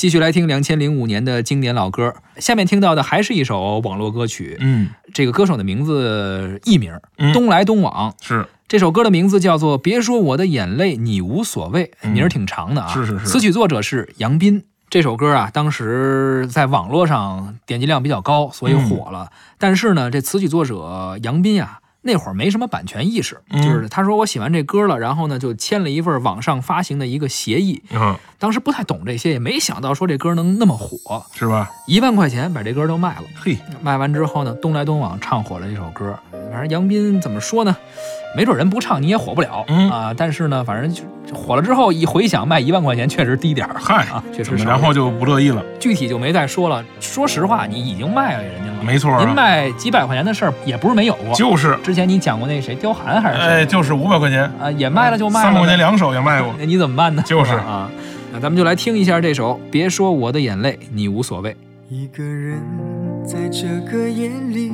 [0.00, 4.56] 继续来听两千零五年的经典老歌，下面听到的还是一首网络歌曲。
[4.58, 8.14] 嗯，这个歌手的名字艺名嗯东来东往。
[8.22, 12.88] 是这首歌的名字叫做《别说我的眼泪你无所谓》，名儿挺长的啊。
[12.88, 14.64] 是是是词曲作者是杨斌。
[14.88, 19.30] 这首歌啊，当时在网络上点击量比较高，所以火了。
[19.58, 27.82] 但是呢，这词曲作者杨斌啊，那会儿没什么版权意识，嗯就是他说我写完这歌了，然后呢就签了一份网上发行的一个协议。
[27.92, 31.70] 嗯，当时不太懂这些，也没想到说这歌能那么火，是吧？
[31.86, 33.24] 一万块钱把这歌都卖了。
[33.36, 36.18] 嘿，卖完之后呢，东来东往唱火了这首歌。
[36.50, 37.76] 反正杨斌怎么说呢？
[38.36, 40.14] 没准人不唱你也火不了、嗯啊。
[40.16, 45.64] 但是呢，反正就就火了之后一回想，卖一万块钱确实低点儿嗨啊，确实然后就不乐意了？
[45.80, 46.84] 具体就没再说了。
[47.10, 51.34] 说实话，你已经卖给人家了，没错啊您卖几百块钱的事儿也不是没有过。
[51.34, 56.54] 就是，之前你讲过那谁刁寒还是谁、哎，就是五百块钱，啊，也卖了就卖了，三百块钱两首也卖过。
[56.56, 57.20] 那你怎么办呢？
[57.26, 57.90] 就是啊，
[58.32, 61.50] 那咱们就来听一下这首《别说我的眼泪你无所谓》。
[61.88, 62.62] 一个人
[63.24, 64.70] 在这个夜里，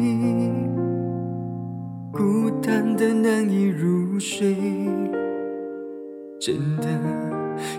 [2.13, 4.55] 孤单的难以入睡，
[6.39, 6.87] 真的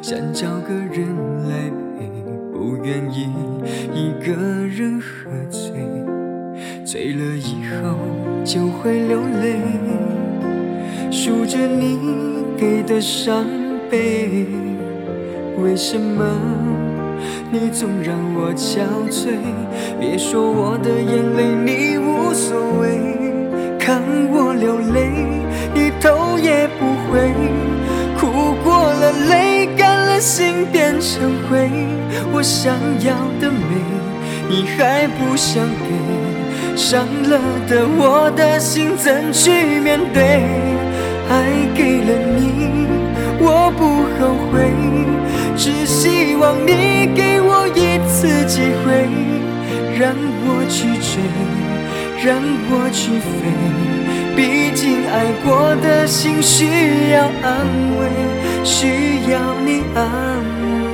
[0.02, 1.08] 想找个人
[1.50, 2.10] 来陪，
[2.52, 3.30] 不愿意
[3.94, 4.34] 一个
[4.68, 5.72] 人喝醉，
[6.86, 7.98] 醉了以后
[8.44, 9.60] 就会流泪，
[11.12, 11.98] 数着你
[12.58, 13.46] 给的伤
[13.90, 14.46] 悲，
[15.62, 16.24] 为什么？
[17.50, 19.38] 你总让我憔悴，
[20.00, 20.90] 别说我的
[31.08, 31.70] 成灰，
[32.34, 33.60] 我想要的美，
[34.50, 40.44] 你还不想给，伤了的我的心怎去面对？
[41.30, 41.32] 爱
[41.74, 42.88] 给了你，
[43.40, 44.68] 我不后悔。
[45.56, 49.08] 只希望你给我一次机会，
[49.98, 50.14] 让
[50.46, 51.24] 我去追，
[52.22, 52.38] 让
[52.70, 53.32] 我去飞。
[54.36, 57.66] 毕竟爱过的心需要安
[57.98, 58.02] 慰，
[58.64, 60.87] 需要你安慰。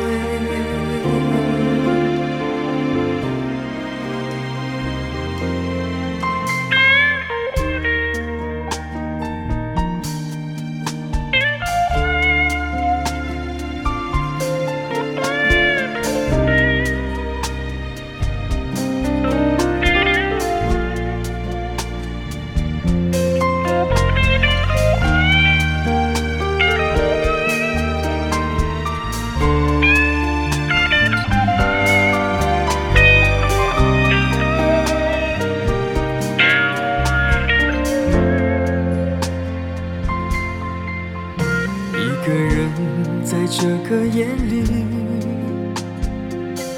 [43.63, 44.61] 这个夜里，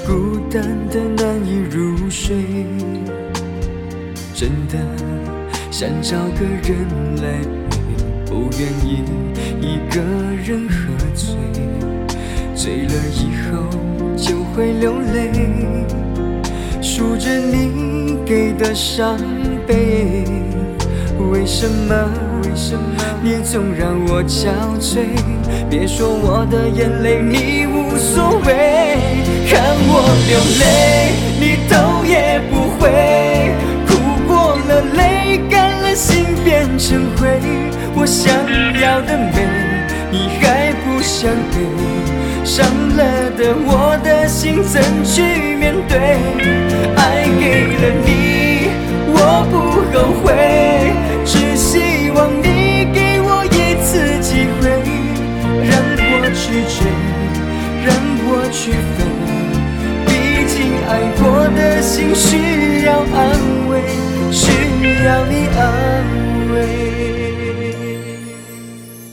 [0.06, 2.36] 孤单的难以入睡，
[4.32, 4.78] 真的
[5.68, 6.86] 想找个人
[7.16, 7.76] 来陪，
[8.26, 9.02] 不愿意
[9.60, 10.00] 一个
[10.44, 11.34] 人喝醉，
[12.54, 13.66] 醉了以后
[14.16, 15.32] 就会流泪，
[16.80, 19.18] 数着你给的伤
[19.66, 20.22] 悲，
[21.32, 21.96] 为什么？
[22.44, 24.46] 为什么你总让我憔
[24.80, 25.08] 悴？
[25.68, 28.54] 别说我的眼泪你无所谓，
[29.50, 31.10] 看我流泪，
[31.40, 32.88] 你头也不回，
[33.84, 33.98] 哭
[34.28, 37.26] 过了泪，干了心变成灰。
[37.96, 38.32] 我想
[38.80, 39.44] 要的美，
[40.12, 41.66] 你还不想给，
[42.44, 42.64] 伤
[42.96, 45.98] 了的我的心怎去面对？
[46.94, 48.15] 爱给了你。
[61.96, 63.80] 心需要安慰，
[64.30, 64.50] 需
[65.06, 65.46] 要你。
[65.46, 65.65] 爱。